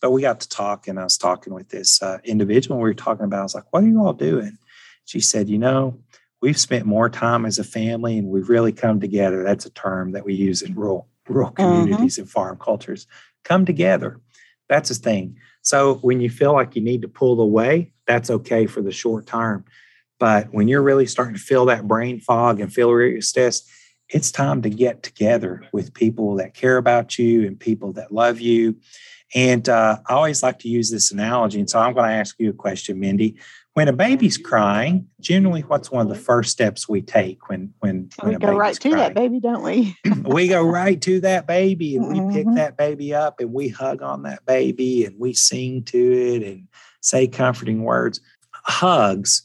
But 0.00 0.10
we 0.10 0.22
got 0.22 0.40
to 0.40 0.48
talk, 0.48 0.88
and 0.88 1.00
I 1.00 1.04
was 1.04 1.16
talking 1.16 1.54
with 1.54 1.70
this 1.70 2.02
uh, 2.02 2.18
individual. 2.24 2.76
We 2.78 2.82
were 2.82 2.94
talking 2.94 3.24
about. 3.24 3.40
I 3.40 3.42
was 3.42 3.54
like, 3.54 3.72
"What 3.72 3.82
are 3.84 3.88
you 3.88 4.02
all 4.02 4.12
doing?" 4.12 4.58
She 5.04 5.20
said, 5.20 5.48
"You 5.48 5.58
know, 5.58 5.98
we've 6.40 6.58
spent 6.58 6.86
more 6.86 7.08
time 7.08 7.44
as 7.44 7.58
a 7.58 7.64
family, 7.64 8.18
and 8.18 8.28
we've 8.28 8.48
really 8.48 8.72
come 8.72 9.00
together. 9.00 9.42
That's 9.42 9.66
a 9.66 9.70
term 9.70 10.12
that 10.12 10.24
we 10.24 10.34
use 10.34 10.62
in 10.62 10.74
rural 10.74 11.08
rural 11.28 11.50
mm-hmm. 11.50 11.62
communities 11.62 12.14
mm-hmm. 12.14 12.22
and 12.22 12.30
farm 12.30 12.58
cultures. 12.58 13.06
Come 13.44 13.64
together. 13.64 14.20
That's 14.68 14.90
a 14.90 14.94
thing. 14.94 15.38
So 15.62 15.96
when 15.96 16.20
you 16.20 16.30
feel 16.30 16.52
like 16.52 16.76
you 16.76 16.82
need 16.82 17.02
to 17.02 17.08
pull 17.08 17.40
away, 17.40 17.92
that's 18.06 18.30
okay 18.30 18.66
for 18.66 18.82
the 18.82 18.92
short 18.92 19.26
term. 19.26 19.64
But 20.18 20.48
when 20.52 20.68
you're 20.68 20.82
really 20.82 21.06
starting 21.06 21.34
to 21.34 21.40
feel 21.40 21.66
that 21.66 21.86
brain 21.86 22.20
fog 22.20 22.60
and 22.60 22.72
feel 22.72 22.92
really 22.92 23.20
stressed, 23.20 23.68
it's 24.08 24.30
time 24.30 24.62
to 24.62 24.70
get 24.70 25.02
together 25.02 25.66
with 25.72 25.92
people 25.92 26.36
that 26.36 26.54
care 26.54 26.76
about 26.76 27.18
you 27.18 27.46
and 27.46 27.58
people 27.58 27.92
that 27.94 28.12
love 28.12 28.40
you. 28.40 28.76
And 29.34 29.68
uh, 29.68 29.98
I 30.08 30.14
always 30.14 30.42
like 30.42 30.60
to 30.60 30.68
use 30.68 30.90
this 30.90 31.10
analogy. 31.10 31.58
And 31.58 31.68
so 31.68 31.80
I'm 31.80 31.94
going 31.94 32.08
to 32.08 32.14
ask 32.14 32.36
you 32.38 32.50
a 32.50 32.54
question, 32.54 33.00
Mindy. 33.00 33.36
When 33.76 33.88
a 33.88 33.92
baby's 33.92 34.38
crying, 34.38 35.06
generally, 35.20 35.60
what's 35.60 35.90
one 35.90 36.00
of 36.00 36.08
the 36.08 36.18
first 36.18 36.50
steps 36.50 36.88
we 36.88 37.02
take 37.02 37.50
when 37.50 37.74
when, 37.80 38.08
when 38.22 38.32
we 38.32 38.38
go 38.38 38.56
right 38.56 38.74
to 38.74 38.90
that 38.92 39.12
baby, 39.12 39.38
don't 39.38 39.62
we? 39.62 39.94
we 40.24 40.48
go 40.48 40.62
right 40.62 40.98
to 41.02 41.20
that 41.20 41.46
baby 41.46 41.94
and 41.94 42.06
mm-hmm. 42.06 42.26
we 42.28 42.34
pick 42.34 42.46
mm-hmm. 42.46 42.56
that 42.56 42.78
baby 42.78 43.12
up 43.14 43.38
and 43.38 43.52
we 43.52 43.68
hug 43.68 44.00
on 44.00 44.22
that 44.22 44.46
baby 44.46 45.04
and 45.04 45.20
we 45.20 45.34
sing 45.34 45.82
to 45.82 45.98
it 45.98 46.42
and 46.42 46.68
say 47.02 47.26
comforting 47.26 47.82
words. 47.82 48.18
Hugs, 48.50 49.42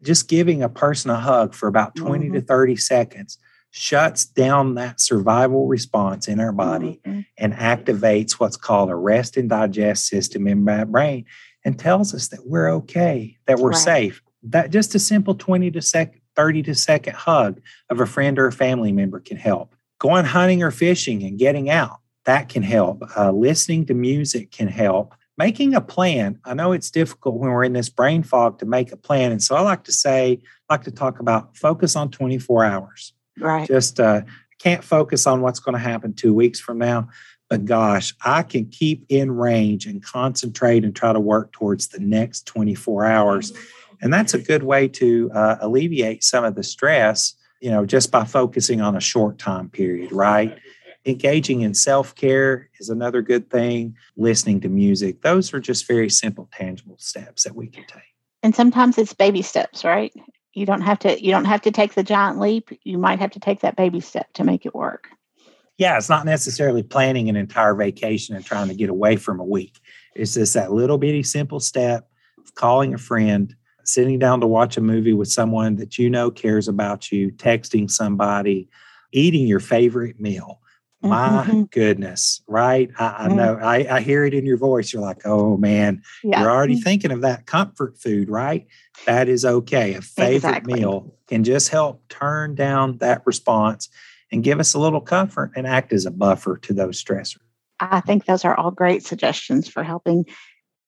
just 0.00 0.28
giving 0.28 0.62
a 0.62 0.68
person 0.68 1.10
a 1.10 1.16
hug 1.18 1.52
for 1.52 1.66
about 1.66 1.96
20 1.96 2.26
mm-hmm. 2.26 2.34
to 2.34 2.40
30 2.40 2.76
seconds 2.76 3.36
shuts 3.72 4.26
down 4.26 4.76
that 4.76 5.00
survival 5.00 5.66
response 5.66 6.28
in 6.28 6.38
our 6.38 6.52
body 6.52 7.00
mm-hmm. 7.04 7.22
and 7.36 7.52
activates 7.54 8.32
what's 8.32 8.56
called 8.56 8.90
a 8.90 8.94
rest 8.94 9.36
and 9.36 9.48
digest 9.48 10.06
system 10.06 10.46
in 10.46 10.68
our 10.68 10.86
brain 10.86 11.24
and 11.64 11.78
tells 11.78 12.14
us 12.14 12.28
that 12.28 12.46
we're 12.46 12.70
okay, 12.70 13.38
that 13.46 13.58
we're 13.58 13.70
right. 13.70 13.78
safe. 13.78 14.22
That 14.42 14.70
just 14.70 14.94
a 14.94 14.98
simple 14.98 15.34
20 15.34 15.70
to 15.72 15.82
sec 15.82 16.20
30 16.34 16.62
to 16.64 16.74
second 16.74 17.14
hug 17.14 17.60
of 17.90 18.00
a 18.00 18.06
friend 18.06 18.38
or 18.38 18.46
a 18.46 18.52
family 18.52 18.92
member 18.92 19.20
can 19.20 19.36
help. 19.36 19.74
Going 19.98 20.24
hunting 20.24 20.62
or 20.62 20.70
fishing 20.70 21.22
and 21.22 21.38
getting 21.38 21.70
out, 21.70 22.00
that 22.24 22.48
can 22.48 22.62
help. 22.62 23.02
Uh, 23.16 23.30
listening 23.30 23.86
to 23.86 23.94
music 23.94 24.50
can 24.50 24.68
help. 24.68 25.14
Making 25.38 25.74
a 25.74 25.80
plan. 25.80 26.38
I 26.44 26.54
know 26.54 26.72
it's 26.72 26.90
difficult 26.90 27.36
when 27.36 27.50
we're 27.50 27.64
in 27.64 27.72
this 27.72 27.88
brain 27.88 28.22
fog 28.22 28.58
to 28.58 28.66
make 28.66 28.92
a 28.92 28.96
plan. 28.96 29.32
And 29.32 29.42
so 29.42 29.54
I 29.56 29.60
like 29.60 29.84
to 29.84 29.92
say, 29.92 30.40
I 30.68 30.74
like 30.74 30.84
to 30.84 30.90
talk 30.90 31.20
about 31.20 31.56
focus 31.56 31.96
on 31.96 32.10
24 32.10 32.64
hours 32.64 33.12
Right. 33.38 33.66
Just 33.66 34.00
uh, 34.00 34.22
can't 34.58 34.84
focus 34.84 35.26
on 35.26 35.40
what's 35.40 35.60
going 35.60 35.74
to 35.74 35.78
happen 35.78 36.14
two 36.14 36.34
weeks 36.34 36.60
from 36.60 36.78
now. 36.78 37.08
But 37.52 37.66
gosh, 37.66 38.14
I 38.24 38.44
can 38.44 38.64
keep 38.64 39.04
in 39.10 39.30
range 39.30 39.84
and 39.84 40.02
concentrate 40.02 40.84
and 40.84 40.96
try 40.96 41.12
to 41.12 41.20
work 41.20 41.52
towards 41.52 41.88
the 41.88 42.00
next 42.00 42.46
24 42.46 43.04
hours. 43.04 43.52
And 44.00 44.10
that's 44.10 44.32
a 44.32 44.38
good 44.38 44.62
way 44.62 44.88
to 44.88 45.30
uh, 45.34 45.56
alleviate 45.60 46.24
some 46.24 46.44
of 46.44 46.54
the 46.54 46.62
stress, 46.62 47.34
you 47.60 47.70
know, 47.70 47.84
just 47.84 48.10
by 48.10 48.24
focusing 48.24 48.80
on 48.80 48.96
a 48.96 49.02
short 49.02 49.36
time 49.36 49.68
period, 49.68 50.12
right? 50.12 50.58
Engaging 51.04 51.60
in 51.60 51.74
self 51.74 52.14
care 52.14 52.70
is 52.80 52.88
another 52.88 53.20
good 53.20 53.50
thing. 53.50 53.96
Listening 54.16 54.62
to 54.62 54.70
music, 54.70 55.20
those 55.20 55.52
are 55.52 55.60
just 55.60 55.86
very 55.86 56.08
simple, 56.08 56.48
tangible 56.54 56.96
steps 56.96 57.44
that 57.44 57.54
we 57.54 57.66
can 57.66 57.84
take. 57.86 58.14
And 58.42 58.54
sometimes 58.54 58.96
it's 58.96 59.12
baby 59.12 59.42
steps, 59.42 59.84
right? 59.84 60.10
you 60.54 60.66
don't 60.66 60.82
have 60.82 60.98
to 60.98 61.22
you 61.22 61.30
don't 61.30 61.46
have 61.46 61.62
to 61.62 61.70
take 61.70 61.94
the 61.94 62.02
giant 62.02 62.38
leap 62.38 62.78
you 62.84 62.98
might 62.98 63.18
have 63.18 63.30
to 63.30 63.40
take 63.40 63.60
that 63.60 63.74
baby 63.74 64.00
step 64.00 64.30
to 64.34 64.44
make 64.44 64.66
it 64.66 64.74
work 64.74 65.08
yeah 65.78 65.96
it's 65.96 66.08
not 66.08 66.24
necessarily 66.24 66.82
planning 66.82 67.28
an 67.28 67.36
entire 67.36 67.74
vacation 67.74 68.34
and 68.34 68.44
trying 68.44 68.68
to 68.68 68.74
get 68.74 68.90
away 68.90 69.16
from 69.16 69.40
a 69.40 69.44
week 69.44 69.80
it's 70.14 70.34
just 70.34 70.54
that 70.54 70.72
little 70.72 70.98
bitty 70.98 71.22
simple 71.22 71.60
step 71.60 72.08
of 72.38 72.54
calling 72.54 72.94
a 72.94 72.98
friend 72.98 73.54
sitting 73.84 74.18
down 74.18 74.40
to 74.40 74.46
watch 74.46 74.76
a 74.76 74.80
movie 74.80 75.14
with 75.14 75.28
someone 75.28 75.76
that 75.76 75.98
you 75.98 76.08
know 76.08 76.30
cares 76.30 76.68
about 76.68 77.10
you 77.10 77.30
texting 77.32 77.90
somebody 77.90 78.68
eating 79.12 79.46
your 79.46 79.60
favorite 79.60 80.20
meal 80.20 80.60
my 81.02 81.44
mm-hmm. 81.46 81.62
goodness, 81.64 82.42
right? 82.46 82.88
I, 82.98 83.06
I 83.06 83.26
mm-hmm. 83.26 83.36
know 83.36 83.54
I, 83.56 83.96
I, 83.96 84.00
hear 84.00 84.24
it 84.24 84.34
in 84.34 84.46
your 84.46 84.56
voice. 84.56 84.92
You're 84.92 85.02
like, 85.02 85.22
oh 85.24 85.56
man, 85.56 86.02
yeah. 86.22 86.40
you're 86.40 86.50
already 86.50 86.74
mm-hmm. 86.74 86.82
thinking 86.82 87.10
of 87.10 87.22
that 87.22 87.46
comfort 87.46 87.98
food, 87.98 88.30
right? 88.30 88.66
That 89.06 89.28
is 89.28 89.44
okay. 89.44 89.94
A 89.94 90.00
favorite 90.00 90.36
exactly. 90.36 90.74
meal 90.74 91.14
can 91.26 91.42
just 91.42 91.70
help 91.70 92.08
turn 92.08 92.54
down 92.54 92.98
that 92.98 93.22
response 93.26 93.88
and 94.32 94.42
give 94.42 94.58
us 94.58 94.74
a 94.74 94.78
little 94.78 95.00
comfort 95.00 95.52
and 95.54 95.66
act 95.66 95.92
as 95.92 96.06
a 96.06 96.10
buffer 96.10 96.56
to 96.56 96.72
those 96.72 97.02
stressors. 97.02 97.38
I 97.80 98.00
think 98.00 98.24
those 98.24 98.44
are 98.44 98.56
all 98.56 98.70
great 98.70 99.04
suggestions 99.04 99.68
for 99.68 99.82
helping 99.82 100.24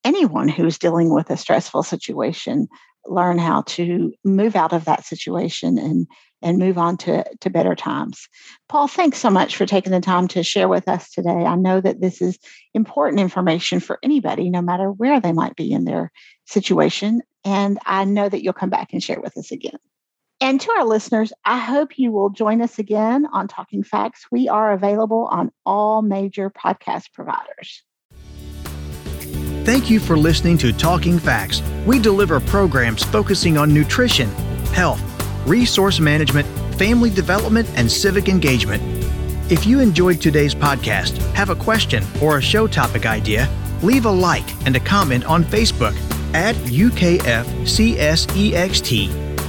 anyone 0.04 0.48
who's 0.48 0.78
dealing 0.78 1.12
with 1.12 1.30
a 1.30 1.36
stressful 1.36 1.82
situation 1.82 2.68
learn 3.06 3.38
how 3.38 3.62
to 3.62 4.12
move 4.24 4.56
out 4.56 4.72
of 4.72 4.86
that 4.86 5.04
situation 5.04 5.78
and 5.78 6.06
and 6.42 6.58
move 6.58 6.76
on 6.76 6.98
to, 6.98 7.24
to 7.40 7.48
better 7.48 7.74
times. 7.74 8.28
Paul, 8.68 8.86
thanks 8.86 9.16
so 9.16 9.30
much 9.30 9.56
for 9.56 9.64
taking 9.64 9.92
the 9.92 10.00
time 10.00 10.28
to 10.28 10.42
share 10.42 10.68
with 10.68 10.86
us 10.88 11.10
today. 11.10 11.30
I 11.30 11.56
know 11.56 11.80
that 11.80 12.02
this 12.02 12.20
is 12.20 12.38
important 12.74 13.18
information 13.18 13.80
for 13.80 13.98
anybody, 14.02 14.50
no 14.50 14.60
matter 14.60 14.92
where 14.92 15.20
they 15.20 15.32
might 15.32 15.56
be 15.56 15.72
in 15.72 15.86
their 15.86 16.12
situation. 16.44 17.22
And 17.46 17.78
I 17.86 18.04
know 18.04 18.28
that 18.28 18.44
you'll 18.44 18.52
come 18.52 18.68
back 18.68 18.92
and 18.92 19.02
share 19.02 19.22
with 19.22 19.38
us 19.38 19.50
again. 19.52 19.78
And 20.40 20.60
to 20.60 20.70
our 20.72 20.84
listeners, 20.84 21.32
I 21.44 21.58
hope 21.58 21.98
you 21.98 22.10
will 22.12 22.30
join 22.30 22.60
us 22.60 22.78
again 22.78 23.26
on 23.32 23.48
Talking 23.48 23.82
Facts. 23.82 24.26
We 24.30 24.48
are 24.48 24.72
available 24.72 25.26
on 25.30 25.52
all 25.64 26.02
major 26.02 26.50
podcast 26.50 27.12
providers. 27.12 27.82
Thank 29.64 29.88
you 29.88 29.98
for 30.00 30.16
listening 30.18 30.58
to 30.58 30.72
Talking 30.72 31.18
Facts. 31.18 31.62
We 31.86 31.98
deliver 31.98 32.40
programs 32.40 33.02
focusing 33.04 33.56
on 33.56 33.72
nutrition, 33.72 34.28
health, 34.74 35.00
resource 35.46 36.00
management, 36.00 36.46
family 36.76 37.08
development, 37.10 37.70
and 37.76 37.90
civic 37.90 38.28
engagement. 38.28 38.82
If 39.50 39.66
you 39.66 39.80
enjoyed 39.80 40.20
today's 40.20 40.54
podcast, 40.54 41.16
have 41.34 41.48
a 41.48 41.56
question 41.56 42.04
or 42.20 42.36
a 42.38 42.42
show 42.42 42.66
topic 42.66 43.06
idea, 43.06 43.48
leave 43.82 44.04
a 44.04 44.10
like 44.10 44.66
and 44.66 44.76
a 44.76 44.80
comment 44.80 45.24
on 45.24 45.44
Facebook 45.44 45.94
at 46.34 46.56
UKFCSEXT 46.56 47.44